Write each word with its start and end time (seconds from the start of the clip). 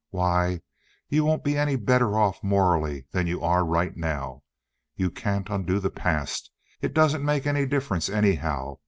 Why, 0.09 0.61
you 1.09 1.23
won't 1.23 1.43
be 1.43 1.55
any 1.59 1.75
better 1.75 2.17
off 2.17 2.43
morally 2.43 3.05
than 3.11 3.27
you 3.27 3.43
are 3.43 3.63
right 3.63 3.95
now. 3.95 4.41
You 4.95 5.11
can't 5.11 5.47
undo 5.47 5.77
the 5.79 5.91
past. 5.91 6.49
It 6.81 6.95
doesn't 6.95 7.23
make 7.23 7.45
any 7.45 7.67
difference, 7.67 8.09
anyhow. 8.09 8.77